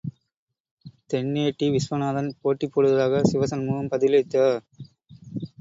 தென்னேட்டி 1.09 1.67
விஸ்வநாதன் 1.75 2.31
போட்டி 2.41 2.67
போடுவதாக 2.67 3.21
சிவசண்முகம் 3.25 3.93
பதிலளித்தார். 3.93 4.59